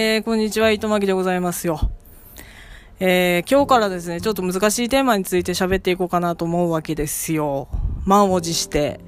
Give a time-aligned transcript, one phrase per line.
[0.00, 1.90] えー、こんにちは、糸巻でございますよ。
[3.00, 7.66] えー、今日からですね、ちょっと難しいテーマについて喋っていこうかなと思うわけですよ。
[8.04, 9.00] 満を持して。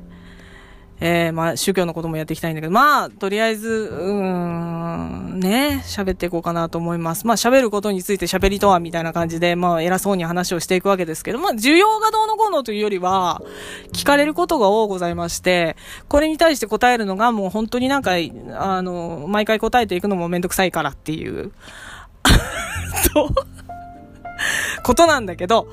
[0.99, 7.27] えー、まあ、宗教のこともやっていきたいんだけど、まあ、とりあえず、うーん、ね、喋っていこうかなと思います。
[7.27, 13.43] まあ、喋ることについて喋りとは、みたいな感じで、まあ、偉そうに話をしていくわけですけど、まあ、需要がどうのこうのというよりは、
[13.93, 15.77] 聞かれることが多ございまして、
[16.09, 18.13] これに対して答えるのがもう本当になんか、
[18.55, 21.53] あの、毎回答えていくのもめんどくさいからっていう、
[23.13, 23.31] と、
[24.85, 25.69] ことなんだけど、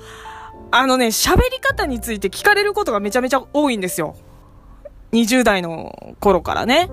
[0.72, 4.16] あのね、喋り方について聞かれることがめちゃめちゃ多いんですよ。
[5.14, 6.90] 20代の頃からね。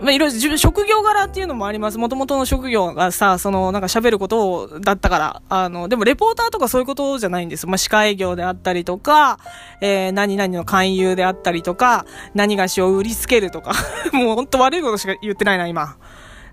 [0.00, 1.98] まあ、いろいろ、職業柄っていうのもあります。
[1.98, 5.42] もともとの職業がさ、その、なんか喋ることだったから。
[5.50, 7.66] あの、でもレポーターとかそういうことじゃないんです。
[7.66, 9.38] まあ、歯科営業であったりとか、
[9.82, 13.72] えー、何々の勧誘であったりとか、何がしを売りつけるとか。
[14.12, 15.96] もうほんと悪いことしか言ってないな、今。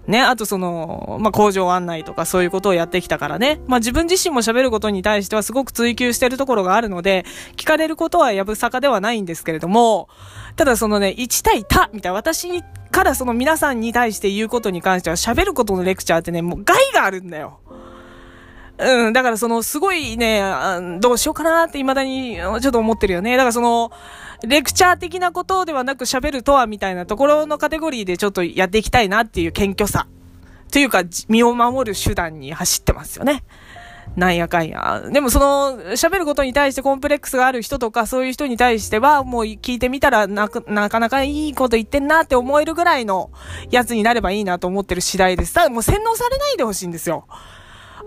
[0.08, 3.60] ね、あとその、まあ、工場案内とかそういうことをやってきたからね。
[3.68, 7.26] まあ、自分自身も喋ることに対してはすごく追求してるところがあるので、
[7.58, 10.08] 聞かれることはやぶさかではないんですけれども、
[10.56, 12.64] ただそのね、1対他みたいな、私に
[12.98, 17.60] からその皆さんに対して言うことに関しては喋ることのレクチャーってね、もう害があるんだよ。
[18.80, 20.42] うん、だからその、すごいね、
[21.00, 23.38] どうしようかなって未だにちょっと思ってるよね。
[23.38, 23.92] だからその、
[24.44, 30.08] レクチャー的なことではなく喋るとはみたいなところのカテゴリーでちょっとやっていきたいなっていう謙虚さ。
[30.72, 33.44] というか、身を守る手段に走ってますよね。
[34.16, 35.04] なんやかんや。
[35.12, 43.30] でもその、喋ることに対してコンプレックスがある人とか、そういう人に対しては、もう聞いてみたらな、なかなかいいこと言ってんなって思えるぐらいの
[43.70, 45.54] やつになればいいなと思ってる次第です。
[45.54, 47.28] ただもう洗脳されないでほしいんですよ。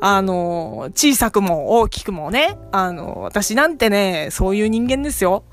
[0.01, 5.45] あの、小さくも大きくもね、あの、私なんてね、そういう人間ですよ。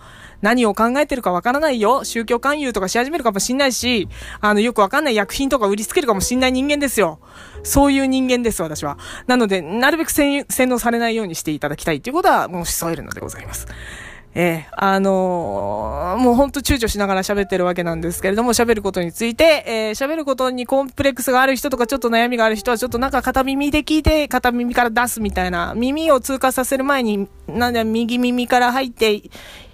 [0.42, 2.04] 何を考えてるかわからないよ。
[2.04, 4.08] 宗教勧誘とかし始めるかもしんないし、
[4.42, 7.20] あの、よくわかんない薬品とか売りつけるかもしんない人間ですよ。
[7.64, 8.98] そういう人間です、私は。
[9.28, 13.67] なので、なるべく洗脳されないようにしていただきたいということは申し添えるのでございます。
[14.39, 29.23] えー、あのー、もうほんと躊躇しながら喋ってるわけなんですけれども、喋ることについて、えー、喋ることにコンプレックスがある人とか、ちょっと悩みがある人は、ちょっとなんか片耳で聞いて、片耳から出すみたいな、耳を通過させる前に、なんで右耳から入って、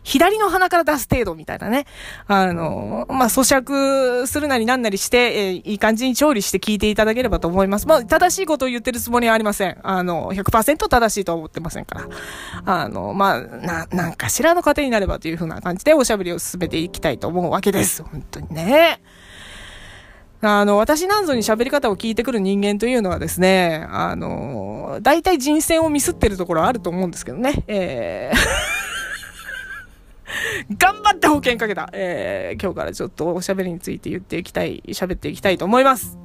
[0.04, 1.86] 左の鼻から出す程度みたいなね。
[2.28, 7.88] あの、まあ、咀嚼するなりなんなりして、えー、いい感じに調理して聞いていただければと思います。
[7.88, 9.78] まあ、正しいことを言ってるつもりはありません。
[9.82, 12.08] あの、100%正しいとは思ってませんから。
[12.66, 18.04] あの、まあ、な、なんかしらの糧になればというふうな感じでおしゃべりを進めていきたいと思うわけです。
[18.04, 19.02] 本当にね。
[20.42, 27.64] あの、私なんぞに喋り方を聞いてくる人間というのはですね、あの、大体人選をミスってるところあると思うんですけどね。
[27.68, 28.83] えー
[30.78, 31.90] 頑張って保険かけた。
[31.94, 36.18] えー、今日からちょっとおしゃべりについて言っていきたい、喋っていきたいと思います。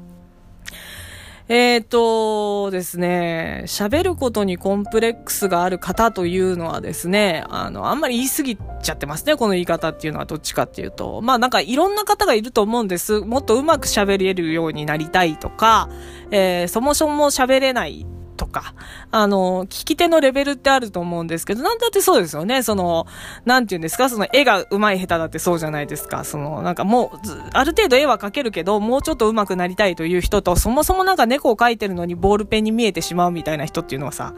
[1.51, 11.23] えーとですね、喋ることにコンプレックスがある方というのはですね、あの、あんまり言い過ぎちゃってますね、この言い方っていうのはどっちかっていうと。
[11.23, 13.21] まあなんかいろんな方がいると思うんです。
[13.21, 15.89] もっとうまく喋れるようになりたいとか、
[16.31, 18.05] えー、そもそも喋れない
[18.39, 18.73] とか、
[19.11, 22.63] あの、聞き手のレベルってあると思うんですけど、なんだってそうですよね。
[22.63, 23.07] その、
[23.45, 26.25] なんて言うんですか、その絵が上手い下手だってそうじゃないですか。
[26.25, 27.19] その、なんかもう、
[27.53, 34.33] ある程度絵は描けるけど、もうちょっと上手くなりたいという人と、そもそもなんか猫を描いてるのにボールペンに見えてしまうみたいな人っていうのはさ、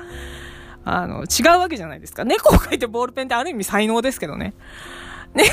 [0.85, 2.25] あの、違うわけじゃないですか。
[2.25, 4.55] 猫を描いてボールペンってある意味才能ですけどね。
[5.35, 5.45] ね、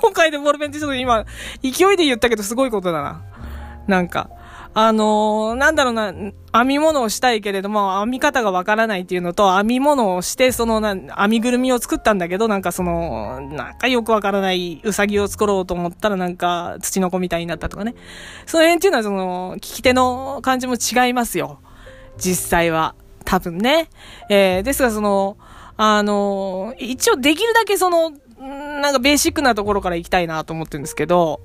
[0.00, 1.24] 今回でボールペンってちょっと今、
[1.62, 3.22] 勢いで言ったけどすごいことだな。
[3.86, 4.30] なんか。
[4.76, 6.34] あのー、なんだろうな、編
[6.66, 17.94] み物をしたいけれども、編み方がわからないっていうのと、編み物をして、そのな、編みぐるみを作ったんだけど、なんかその、なんかよくわからないうさぎを作ろうと思ったらなんか土の子みたいになったとかね。
[18.46, 21.60] その辺っていうのはその、聞き手の感じも違いますよ。
[22.18, 22.96] 実際は。
[23.24, 23.88] 多分ね。
[24.28, 25.36] えー、ですがその、
[25.76, 31.40] あのー、一応できるだけその、なんかベーシックなところから行きたいなと思ってるんですけど、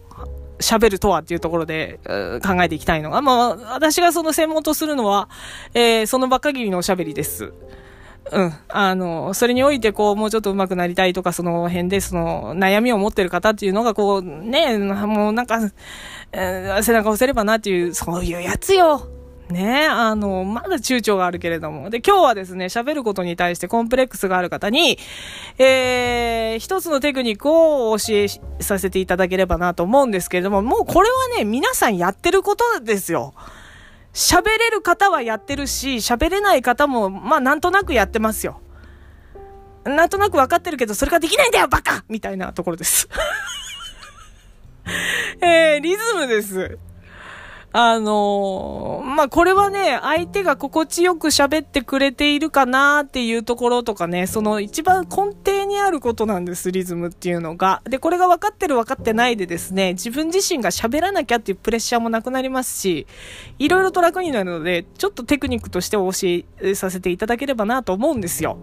[0.59, 1.99] 喋るとはっていうところで、
[2.45, 5.29] 考えていきたいのが、まあ、私がその専門とするのは、
[5.73, 7.53] えー、その場限りのおしゃべりです。
[8.31, 8.53] うん。
[8.67, 15.59] あの、それにおいて、こう、もうちょっと上手くなりたいとか、その辺で、その、悩みを持ってる方っていうのが、こう、ね、もうなんか、
[16.31, 19.18] えー、背中押せればなっていう、そういうやつよ。
[19.49, 21.89] ねえあの、まだ躊躇があるけれども。
[21.89, 24.99] で、今日はですね、喋ることに対してコンプレックスがある方に、
[25.57, 28.27] えー、一つのテクニックを教え
[28.61, 33.33] させていただければなと思うんですけれども、もうこれはね、皆さんやってることですよ。
[34.13, 38.61] 喋れる方はやってるし、喋れない方も、まあなんとなくやってますよ。
[39.83, 43.09] なんとなく分かってるけど、それができないんだよ、バカみたいなところです。
[45.41, 46.77] えー、リズムです。
[47.71, 57.83] あのー、まあ、これはね、相手が心地よく喋ってくれているかなっていうところとかね、その一番根底にあることなんです、リズムっていうのが。
[57.85, 63.05] で、これが分かってる分かってないでですね、自分自身が喋らなきゃっていうプレッシャーもなくなりますし、
[63.59, 68.57] いろいろと楽になるので、ちょっとテクニックとしてお教えさせていただければなと思うんですよ。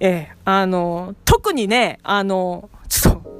[0.00, 3.38] ええ、あの、特にね、あの、ちょっと、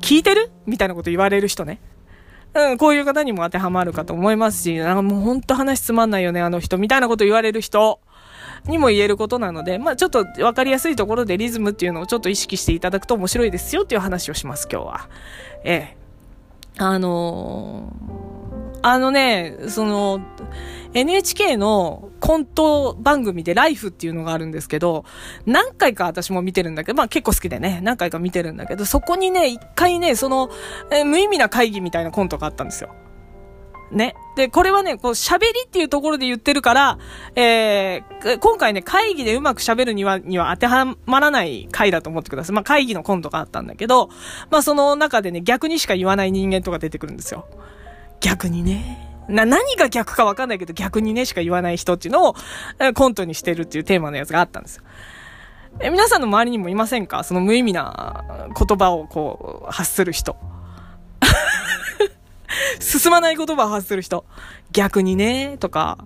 [0.00, 0.52] 聞いてる？
[0.66, 1.80] みたいなこと言われる人ね。
[2.54, 8.00] うん、こういう方にも当てはまるかと思いますし、なんかもう本当話つまんないよね、あの人、みたいなこと言われる人
[8.66, 15.08] にも言えることなので、まあちょっとわかりやすいところでリズムっていうのをちょっと意識していただくと面白いですよっていう話をします、今日は。
[15.64, 15.96] ええ。
[16.78, 20.20] あのー、あのね、その、
[20.94, 25.04] NHK のコント番組でライフっていうのがあるんですけど、
[25.46, 30.50] 何回か私も見てるんだけど、まあ結構好きでね、何回か見てるんだけど、そこにね、一回ね、その、
[30.90, 32.94] え無意味な会議みたいなコントがあったんですよ。
[33.92, 34.14] ね。
[34.36, 36.98] で、これはね、こう、喋りっていうところで言ってるから、
[37.36, 42.54] えー、今回ね、会議でうまく喋るには、には当てはまらない回だと思ってください。
[42.54, 44.08] まあ、会議のコントがあったんだけど、
[44.50, 47.46] まあ、その中でね、逆にしか言わない人間とか出てくるんですよ。
[48.20, 49.11] 逆にね。
[49.32, 52.36] な、何が逆かわかんないけど、逆にねしか言わない人っていうのを、
[52.94, 54.82] コントにしてるっていうテーマのやつがあったんですよ。
[55.80, 57.24] え、皆さんの周りにもいませんか？
[57.24, 58.24] その無意味な
[58.56, 60.36] 言葉をこう、発する人。
[62.78, 64.26] 進まない言葉を発する人。
[64.70, 65.98] 逆にね、とか、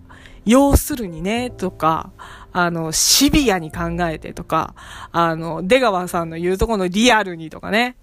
[0.45, 2.11] 要するにね、とか、
[2.59, 4.75] あの、シビアに考えてとか、
[5.13, 7.97] あの、出川さんの言うとこのリアルにとかね。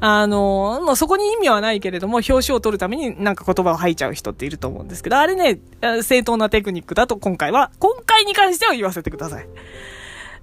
[0.00, 5.60] あの、もうそこに意味はないけれども、表紙を取るためになんか言葉を吐いちゃう人っていると思うんですけど、あれね、
[6.02, 9.46] 正当なテクニックだと今回は、今回に関しては言わせてください。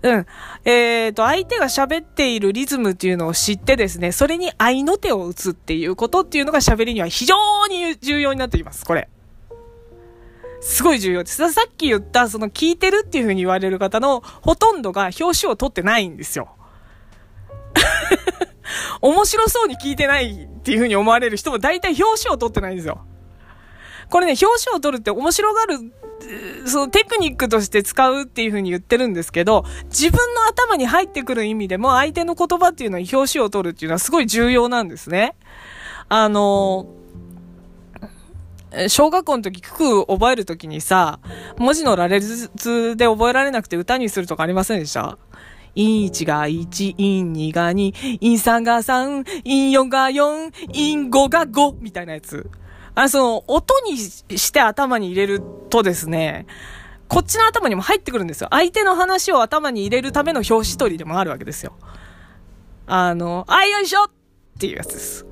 [0.03, 0.25] うん。
[0.63, 7.35] えっ、ー、と、相手が喋っているリズムっていうのを知ってですね、それに愛の手を打つっていうことっていうのが喋りには非常
[7.67, 9.09] に重要になってきます、これ。
[10.61, 11.51] すごい重要です。
[11.51, 16.49] さっき言った、その聞いてるっていう風に言われる方のほとんどが表紙を取ってないんですよ。
[19.01, 23.01] 面白そうに聞いてないっていう風に思われる人も大体表紙を取ってないんですよ。
[24.09, 25.77] これね、表紙を取るって面白がる、
[26.65, 35.35] そのテクニックとして使うっていう風に言ってるんですけど、自分の頭に入ってくる意味でも相手の言葉っていうのは表紙を取るっていうのはすごい重要なんですね。
[36.09, 36.87] あの
[38.87, 41.19] 小学校の時、句覚える時にさ、
[41.57, 42.49] 文字の羅列
[42.95, 45.17] で覚えられなくて歌にするとかありませんでした？
[45.75, 52.49] 陰1が1、陰2が2、陰3が3、陰4が4、陰5が5みたいなやつ。
[52.95, 56.45] あその、音にして頭に入れるとですね、
[57.07, 58.49] こっちの頭にも入ってくるんですよ。
[58.51, 61.73] 相手の話を頭に入れるための表紙取りでもあるわけですよ。
[62.85, 64.09] あの、あいよいしょっ
[64.59, 65.25] ていうやつです。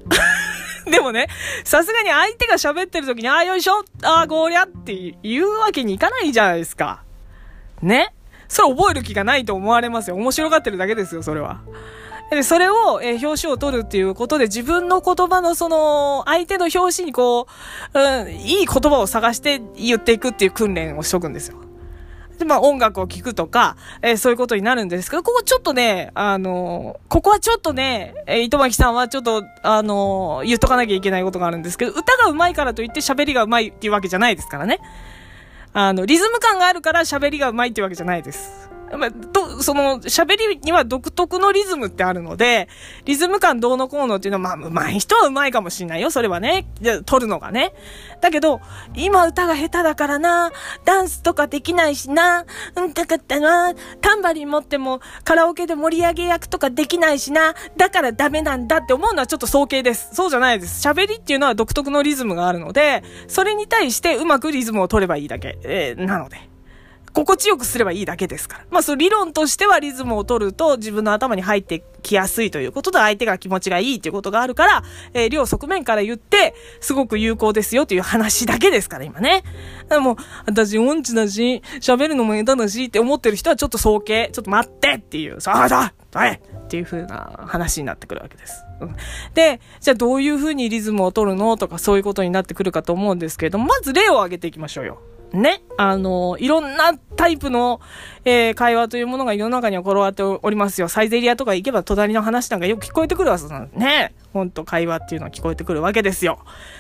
[0.92, 1.28] でもね、
[1.64, 7.04] さすがに相手が喋ってる時に、ああよいしょあー、ゴーリャって言うわけにいかないじゃないですか。
[7.82, 8.14] ね？
[8.48, 10.16] それ覚える気がないと思われますよ。
[10.16, 11.62] 面白がってるだけですよ、それは。
[12.32, 17.48] で、それを、えー、表紙を取るっていうことで自分の言葉のその、相手の表紙にこ
[17.94, 21.67] う、うん、いい言葉を探して言っていくっていう訓練をしとくんですよ。
[22.38, 34.80] で、まあ音楽を聴くとか、えー、そういうことになるんですけど、ここちょっとね、あのー、ここはちょっとね、えー、糸巻さんはちょっと、あのー、言っとかなきゃいけないことがあるんですけど、歌が上手いからといって喋りが上手いっていうわけじゃないですからね。
[35.74, 38.67] あの、リズム感があるから喋りが上手いっていうわけじゃないです。
[38.96, 42.70] まあ、と、その、喋りには独特のリズムってあるので、
[43.06, 46.12] リズム感どうのこうのっていうのは、まあ、上手い人は上手いかもしんないよ。
[46.12, 46.68] それはね。
[47.06, 47.74] 取るのがね。
[48.22, 48.62] だけど、
[48.96, 50.52] 今歌が下手だからな、
[50.86, 60.10] ダンスとかできないしな、うんたかったな、タンバリン持ってもカラオケで盛り上げ役とかできないしな、だからダメなんだって思うのはちょっと早計です。
[60.14, 60.88] そうじゃないです。
[60.88, 66.57] 喋りっていうのは独特のリズムがあるので、それに対してうまくリズムを取ればいいだけ、えー、なので。
[67.14, 68.66] 心地よくすればいいだけですから。
[68.70, 74.84] まあ、その理論としてはリズムを取ると自分の頭に入ってきやすいということと相手が気持ちがいいということがあるから、
[75.14, 79.44] えー、両側面から言って、すごく有効ですよという話だけですから、今ね。
[79.90, 88.66] でも、私音痴だし、喋るのも下手だしって思ってる人はちょっと早計、ちょっと待ってっていう、そうだはいっていう風な話になってくるわけです。
[88.82, 88.96] うん、
[89.34, 95.00] で、じゃあどういう風にリズムを取るのとかそういうことになってくるかと思うんですけれども、まず例を挙げていきましょうよ。
[95.34, 97.82] ね、あの、いろんなタイプの、
[98.24, 100.88] えー、会話というものが世の中には転がっておりますよ。
[100.88, 104.14] サイゼリアとか行けば隣の話なんかよく聞こえてくるわけなんね。
[104.34, 106.40] ほんと会話っていうのは聞こえてくるわけですよ。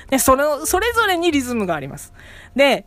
[0.09, 2.13] で、それ、それぞれにリズムがあります。
[2.55, 2.85] で、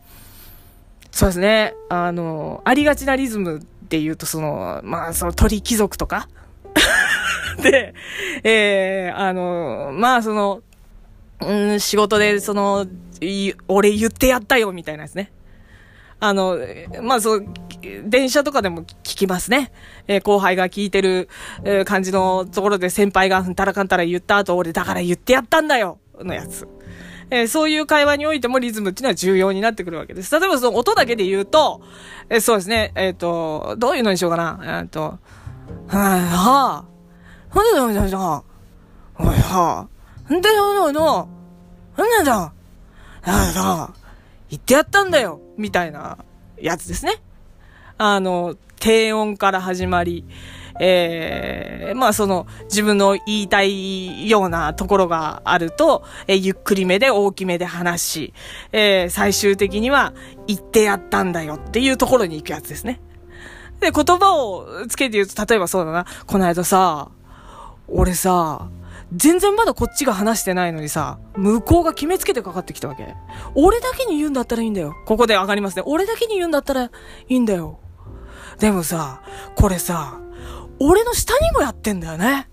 [1.11, 6.27] そうですね、あの、ありがちなリズムっていうと、その、まあ、その鳥貴族とか
[7.61, 7.93] で、
[8.43, 10.61] えー、あの、まあ、その、
[11.41, 12.87] うん、仕事で、その、
[13.67, 15.31] 俺言ってやったよ、みたいなやつね。
[16.21, 16.59] あの、
[17.01, 17.45] まあ、そう、
[18.05, 19.71] 電車とかでも聞きますね。
[20.07, 21.29] えー、後輩が聞いてる、
[21.63, 26.67] えー、感じのところで先輩がんたらかんたら言った後、俺だから言ってやったんだよのやつ。
[27.31, 30.37] えー、そういう会話においてもリズムっていうのは重要になってくるわけです。
[30.39, 31.81] 例えばその音だけで言うと、
[32.29, 34.81] えー、そうですね、えっ、ー、と、どういうのにしようかな。
[34.81, 42.53] えっ、と、はぁ、はぁ、ほんでだ、ほんでだ、はぁ、はぁ、ほんでだ、ほんでだ、ほんでだ、
[43.23, 44.00] はぁ、
[44.51, 46.17] 言ってやったんだよみたいな
[46.59, 47.13] やつですね。
[47.97, 50.25] あの、低音から始まり、
[50.79, 58.33] ええー、まあその自分の言いたいようなところがあると、えー、ゆっくりめで大きめで話し、
[58.71, 60.13] えー、最終的には
[60.47, 62.99] 言ってやったんだよっていうところに行くやつですね。
[63.79, 67.09] で、言葉をつけて言うと、例えばそうだな、この間さ、
[67.87, 68.69] 俺さ、
[69.13, 73.13] 全然まだこっちが話してないのにさ、向こうが決めつけてかかってきたわけ。
[73.55, 74.95] 俺だけに言うんだったらいいんだよ。
[75.05, 75.83] ここで上がりますね。
[75.85, 76.89] 俺だけに言うんだったらい
[77.27, 77.79] いんだよ。
[78.59, 79.21] でもさ、
[79.55, 80.19] これさ、
[80.79, 82.47] 俺の下にもやってんだよね。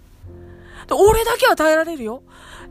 [0.91, 2.23] 俺だけは耐えられるよ。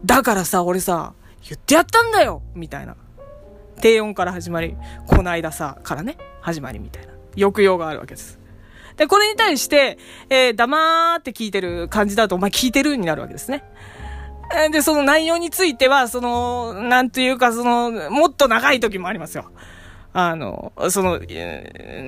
[0.03, 1.13] だからさ、俺さ、
[1.47, 2.95] 言ってやったんだよみたいな。
[3.79, 4.75] 低音から始まり、
[5.07, 7.13] こないださ、からね、始まりみたいな。
[7.35, 8.39] 抑揚があるわけです。
[8.97, 9.97] で、これに対して、
[10.29, 13.63] えー、黙って聞いてる感じだと、お前聞いてるになるわけですね。
[14.71, 19.51] で、その内容については、その、なんというか、その、もっと長い時もありますよ。
[20.13, 21.19] あの、その、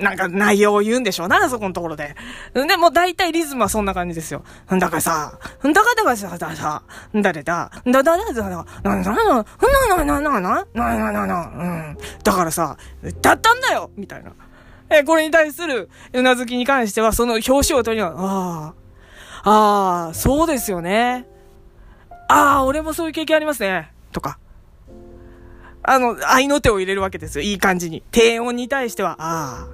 [0.00, 2.16] なんか内容を言うんでしょうな、そこのところで。
[2.54, 4.42] で、もう大体リズムはそんな感じですよ。
[4.74, 5.82] んだかさ、んだ？
[5.82, 6.82] かだかさ、だだ、
[7.14, 8.42] 誰だ、だだだだだ、
[8.82, 9.44] ななな、な
[10.02, 11.98] なななな、なななな、うん。
[12.24, 12.76] だからさ、
[13.22, 14.32] だったんだよみたいな。
[14.90, 18.74] え、これに対するうなずきに関しては、その表紙を取りは、あ
[19.44, 21.26] あ、ああ、そうですよね。
[22.28, 23.92] ああ、俺もそういう経験ありますね。
[24.12, 24.38] とか。
[25.82, 27.42] あの、愛の手を入れるわけですよ。
[27.42, 28.02] いい感じに。
[28.10, 29.68] 低音に対しては、あ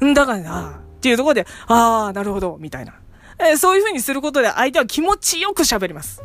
[0.00, 2.94] あ、んだからな、っていうところで、ああ、なるほど、みたいな。
[3.42, 6.22] えそういう風にすることで相手は気持ちよく喋ります。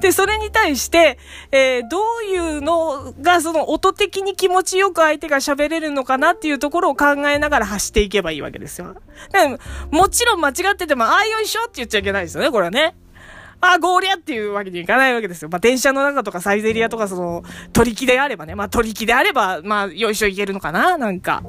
[0.00, 1.18] で、それに対して、
[1.52, 8.96] えー、どういうのが、その音的に気持ちよく相手が喋れるのかなっていうところを考えながら走っていけばいいわけですよ。
[9.32, 9.58] でも
[9.90, 12.94] もちろん間違ってても、ああよいしょって言っちゃいけないですよね、これはね。
[13.60, 15.48] ああ、ゴーリャっていうわけにいかないわけですよ。
[15.50, 18.54] まあ、電車の中とかサイゼリアとか、その、取り木であればね。
[18.54, 21.42] まあ、取り木であれば、まあ、よいしょいけるのかななんか。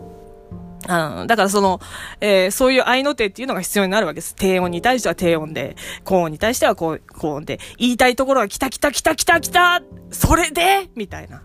[0.88, 1.28] うん。
[1.28, 1.80] だからその、
[2.22, 4.36] えー、そういう合いの手っていうのが必要になるわけです。
[4.36, 11.42] 低音に対しては低音で、高音に対しては高高音で、言いたいところは来た来た来た来た来たそれでみたいな。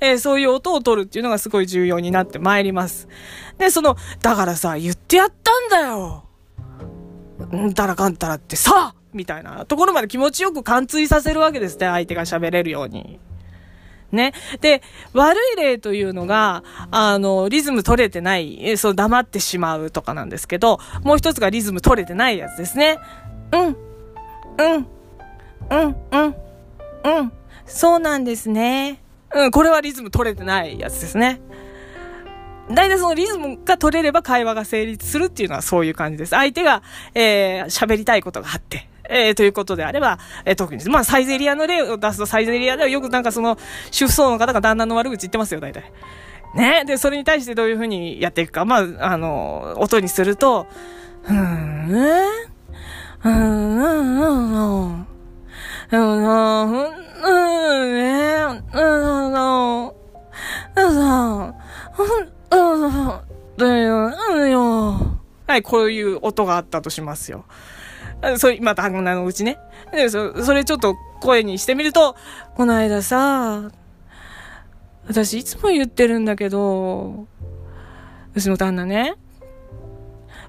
[0.00, 3.08] えー、そういう音を取るっていうのがすごい重要になってまいります。
[3.58, 6.24] で、その、だからさ、言ってやったんだよ
[7.56, 13.20] んたらかんたらってさみたいなところまで気持ちよく貫通させるわけですね、相手が喋れるように。
[14.12, 14.32] ね。
[14.60, 14.82] で、
[15.12, 22.98] 悪い例というのが、あの、リズム取れてない、そう、黙ってしまうとかなんですけど、もう一つがリズム取れてないやつですね。
[23.52, 24.86] うん、うん、
[25.70, 26.34] うん、うん、
[27.04, 27.32] うん、
[27.66, 29.00] そうなんですね。
[29.34, 31.40] うん、これはリズム取れてないやつですね。
[32.70, 36.30] 大体そのリズムが取れれば会話が成立するっていうのはそういう感じです。
[36.30, 36.82] 相手が、
[37.14, 43.58] えー、喋りたいことがあって、えー、ということであれば、えー、特に、まあ、サイゼリアの例を出すと、サイゼリアではよくなんかその、
[43.90, 45.92] 主婦層の方が旦那の悪口言ってますよ、大体。
[46.54, 46.84] ね？
[46.86, 48.64] で、それに対してどういうふうにやっていくか。
[48.64, 50.66] まあ、あの、音にすると、
[51.22, 52.26] ふーん、うーん、
[53.24, 55.06] うーん、うーん、うーん、
[55.90, 60.92] うーん、うーん、うーん、ね、うーん、うーん、うー
[63.54, 67.44] ん、うーん、はい、こういう音があったとしますよ。
[68.38, 69.58] それ、また、旦那のうちね。
[69.92, 72.16] で、そ、それちょっと声にしてみると、
[72.54, 73.70] この間さ、
[75.06, 77.26] 私いつも言ってるんだけど、
[78.34, 79.14] うちの旦那ね、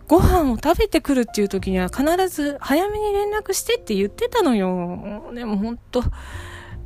[0.07, 5.31] ご飯を食べてくるっていう時には必ず早めに連絡してって言ってたのよ。
[5.33, 6.03] でもほんと、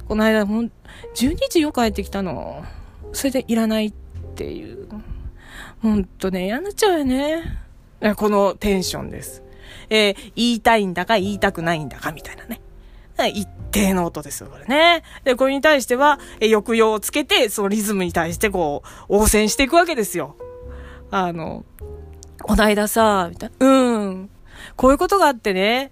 [0.07, 0.71] この間ほん、
[1.15, 2.63] 12時よ帰ってきたの。
[3.11, 3.93] それでいらないっ
[4.35, 4.87] ていう。
[5.81, 7.59] ほんとね、嫌になっちゃうよね。
[8.15, 9.43] このテンションです。
[9.89, 12.61] えー、言いたいんだか言いたくないんだかみたいなね。
[13.27, 15.03] 一定の音ですよ、これね。
[15.25, 20.37] で、これに対しては、え抑揚をつけて、そのリズムに対してこう、応戦していくわけですよ。
[21.11, 21.65] あの、
[22.41, 23.67] こないださ、みたいな。
[23.67, 24.29] うん。
[24.75, 25.91] こういうことがあってね。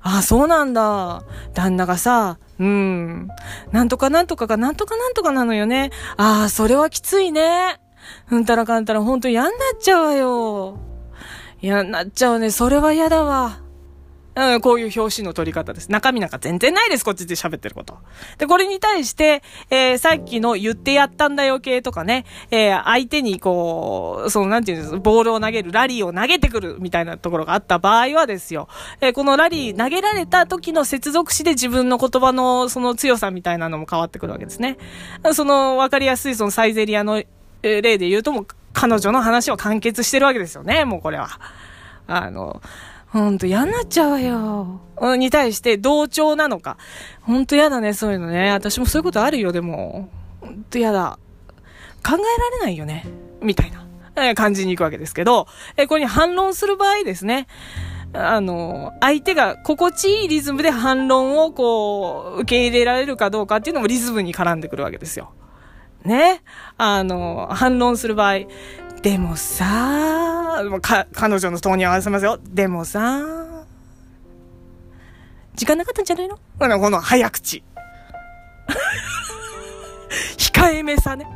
[0.00, 1.24] あ、そうなんだ。
[1.54, 3.28] 旦那がさ、うん。
[3.72, 5.90] なんとかなんとかがなんとかなんとかなのよね。
[6.16, 7.80] ああ、それはきついね。
[8.30, 10.87] うんたらかんたらほんと嫌になっちゃうわよ。
[11.60, 12.50] 嫌になっちゃうね。
[12.50, 13.60] それは嫌だわ。
[14.38, 15.90] うん、こういう表紙の取り方です。
[15.90, 17.98] 中身なんか全然ないです、こっちで喋ってること。
[18.38, 28.68] で、これに対して、えー、さっきの言ってやったんだよ系とかね、えー、相手にこう、その、なんていうんですボールを投げる、ラリーを投げてくるみたいなところがあった場合はですよ、
[29.00, 34.78] えー、このラリー投げられた時の接続詞で自分の言葉のその強さみたいなのも変わってくるわけですね。
[35.32, 37.24] その、わかりやすいそのサイゼリアの
[37.62, 41.28] 例で言うとも、彼女の話は完結してるわけですよね、もうこれは。
[42.06, 42.62] あの、
[43.08, 44.80] ほんと嫌になっちゃうよ。
[45.16, 46.76] に対して同調なのか。
[47.22, 48.50] ほんと嫌だね、そういうのね。
[48.50, 50.10] 私もそういうことあるよ、でも。
[50.40, 51.18] ほんと嫌だ。
[52.04, 53.06] 考えられないよね。
[53.40, 53.86] みたいな、
[54.24, 55.46] え感じに行くわけですけど、
[55.76, 57.46] えこれに反論する場合ですね。
[58.12, 65.32] あの、相手が心地いいリズムで反論をこう、受け入れられるかどうかっていうのもリズムに絡んでくるわけですよ。
[66.04, 66.42] ね。
[66.76, 68.40] あの、反論する場合。
[69.02, 72.38] でもさ、か、彼女のトーンに合わせますよ。
[72.42, 73.20] でもさ、
[75.54, 76.38] 時間なかったんじゃないの？
[76.58, 77.62] このこの早口。
[80.36, 81.26] 控えめさね。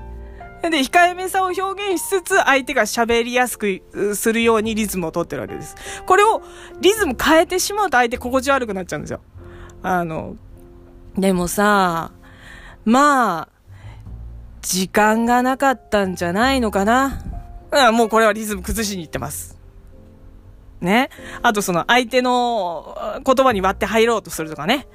[0.63, 3.83] で、控えめさを表現しつつ、相手が喋りやすく
[4.15, 5.75] するようにリズムを取ってるわけです。
[6.07, 6.41] これを、
[6.81, 9.21] リズム変えてしまうと相手心地悪くなっちゃうんですよ。
[9.83, 10.37] あの、
[11.17, 12.13] でもさ、
[12.85, 13.49] まあ、
[14.63, 17.23] 時間がなかったんじゃないのかな？
[17.71, 19.59] うん、もうこれはリズム崩しに行ってます。
[20.81, 21.11] ね？
[21.43, 24.87] あとその相手の言葉に割って入ろうとするとかね。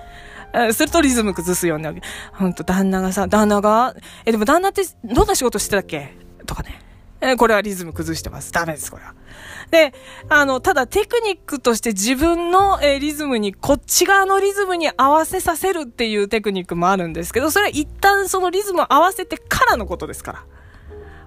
[0.72, 2.02] するとリズム崩すようになる。
[2.34, 3.96] ほんと、旦那がさ、旦那が、
[4.26, 6.16] え、でも旦那ってどんな仕事してたっけ？
[6.46, 6.82] とかね。
[7.20, 8.54] えこれはリズム崩してます。
[8.54, 9.14] ダメです、これは。
[9.72, 9.94] で、
[10.30, 20.46] あの、ただテクニックとして自分の、えリズムに、こっち側のリズムに合わせさせるっていうテクニックもあるんですけど、それは一旦そのリズムを合わせてからのことですから。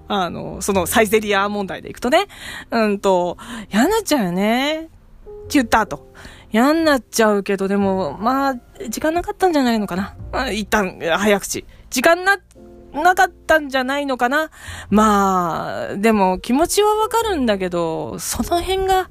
[0.09, 2.27] あの、そのサイゼリア問題でいくとね、
[2.71, 3.39] うんと、
[3.73, 4.81] 嫌になっちゃうよね。
[4.81, 4.91] って
[5.51, 6.13] 言った後。
[6.53, 8.55] 嫌になっちゃうけど、でも、まあ、
[8.89, 10.17] 時間なかったんじゃないのかな。
[10.33, 11.65] まあ、一旦、早口。
[11.91, 12.39] 時間な、
[12.93, 14.51] なかったんじゃないのかな？
[14.91, 19.09] まあ、でも気持ちはわかるんだけど、その辺が、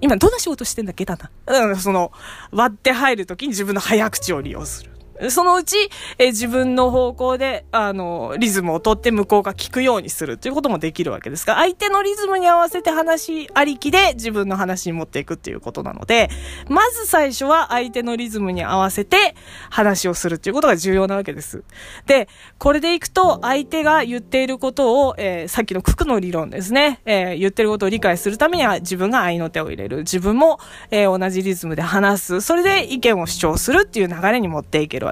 [0.00, 1.04] 今どんな仕事してんだっけ？
[1.04, 1.60] だな。
[1.66, 2.12] うん、その、
[2.52, 4.91] 割って入るときに自分の早口を利用する。
[5.30, 16.30] そのうち、え自分の方向で、あの、リズムをとって向こうが聞くようにするということもできるわけですが、相手のリズムに合わせて話ありきで自分の話に持っていくっていうことなので、
[16.68, 19.34] まず最初は相手のリズムに合わせて
[19.70, 21.64] 話をするっていうことが重要なわけです。
[22.06, 29.98] で、これでいくと、相手が言っていることを、えー、さっきの九九の理論ですね、えー、言ってることを理解するためには自分が愛の手を入れる。
[29.98, 30.58] 自分も、
[30.90, 32.40] えー、同じリズムで話す。
[32.40, 35.11] それで意見を主張するっていう流れに持っていけるわ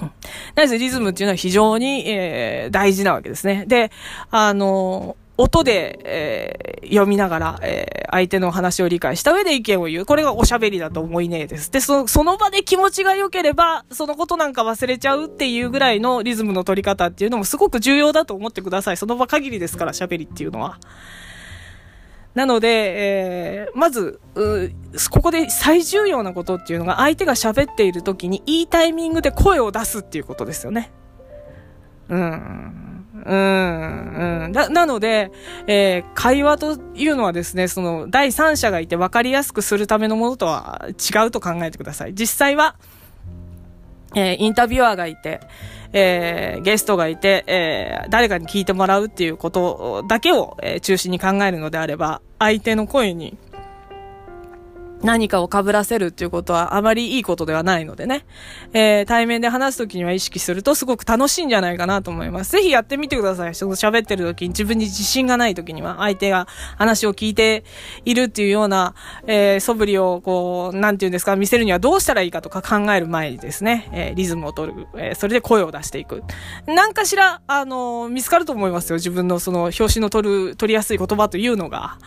[0.00, 0.10] うん。
[0.54, 3.64] なぜリズムっていうのは非常に、えー、大事なわけですね。
[3.66, 3.90] で、
[4.30, 10.04] あの音で、えー、読みながら、えー、相手の話を理解した上で意見を言う。
[10.04, 11.70] これがおしゃべりだと思いねえです。
[11.70, 18.96] で、そその場で気持ちが良ければ、そのことなんか忘れちゃうっていうぐらいのリズムの取り方っていうのもすごく重要だと思ってください。
[18.96, 20.80] その場限りですから、喋りっていうのは。
[22.38, 24.20] なので、えー、まず、
[25.10, 30.92] ここで最重要なことっていうのが相手が喋っている時にいいタイミングで声を出すっていうことですよね。
[32.08, 33.04] うん。
[33.26, 34.52] うん、うん。
[34.52, 35.32] な、なので、
[35.66, 42.14] えー、会話というのはですね、その、第三者がいて分かりやすくするためのものとは違うと考えてください。
[42.14, 42.76] 実際は、
[44.14, 45.40] えー、インタビュアーがいて、
[45.92, 53.36] えー、ゲストがいて、えー、誰かに聞いてもらうっていうことだけを、えー、中心に考えるのであれば、相手の声に
[55.02, 58.24] 何かを被らせるっていうことはあまりいいことではないのでね。
[58.72, 62.52] えー、対面で話すときには意識するとすごく楽しいんじゃないかなと思います。
[62.52, 63.54] ぜひやってみてください。
[63.54, 67.64] その喋ってるときに自分に自信がないときには相手が話を聞いて
[68.04, 68.94] いるっていうような、
[69.26, 76.22] えー、素振りをこう、なんていうんですか、見せるにはどうしたらいいかとか考える前にですね、えー、リズムを取る、えー、それで声を出していく。
[76.66, 78.96] なんかしら、あの見つかると思いますよ。
[78.96, 81.98] 自分のその表紙の取る、取りやすい言葉というのが。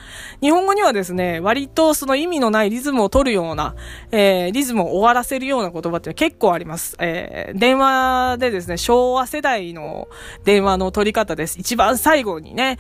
[0.42, 3.76] 日本語にはですね、割とその意味のないリズムを取るような、
[4.12, 6.96] えー、リズムを終わらせるような言葉って結構あります。
[7.00, 10.08] えー、電話でですね、昭和世代の
[10.44, 11.60] 電話の取り方です。
[11.60, 12.80] 一番最後にね、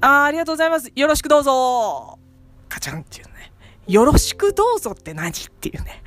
[0.00, 0.90] あありがとうございます。
[0.94, 2.18] よろしくどうぞ
[2.68, 3.52] カチャンっていうね。
[3.86, 6.02] よろしくどうぞって何っていうね。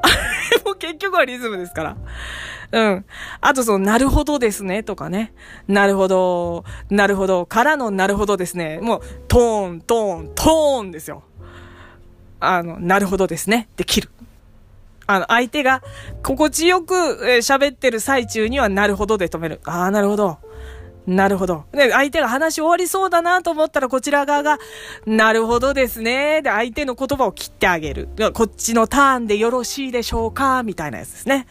[0.00, 0.08] あ
[0.56, 1.96] れも結局はリズムですから。
[2.70, 3.04] うん。
[3.40, 5.32] あとその、なるほどですね、とかね。
[5.66, 8.78] なるほど、なるほど、からのなるほどですね。
[8.82, 11.22] もう、トーン、トーン、トーンですよ。
[12.40, 13.68] あの、なるほどですね。
[13.76, 14.10] できる。
[15.06, 15.82] あの、相手が
[16.22, 16.94] 心地よく
[17.38, 19.60] 喋、ってる最中にはなるほどで止める。
[19.64, 20.38] ああ、なるほど。
[21.06, 21.64] なるほど。
[21.72, 24.58] で、相手が話終わりそうだなと思ったら、こちら側が、
[25.06, 26.42] なるほどですね。
[26.42, 28.10] で、相手の言葉を切ってあげる。
[28.34, 30.62] こっちのターンでよろしいでしょうか？
[30.62, 31.46] みたいなやつですね。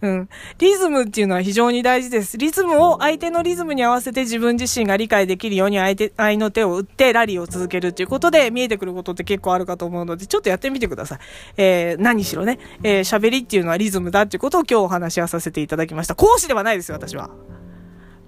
[0.00, 0.28] うん。
[0.58, 2.38] リズムっていうのは非常に大事です。
[2.38, 11.18] リズムを相手のリズムに合わせて自分自身が理解できるように相手、相の手を打ってラリーを続けるっていうことで見えてくることって結構あるかと思うので、ちょっとやってみてください。
[11.56, 16.14] えー、何しろね、えー、喋りっていうのはリズムだっていうことを今日お話しさせていただきました。
[16.14, 17.30] 講師ではないですよ、私は。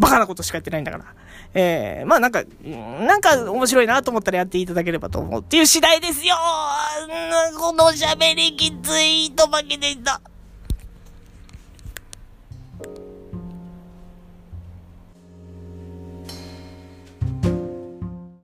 [0.00, 1.04] バカなことしか言ってないんだから。
[1.52, 6.36] えー、まあなんか、なんか面白いなと思ったらやっていただければと思うっていう次第ですよ
[7.58, 10.20] この喋りきついと負けでした。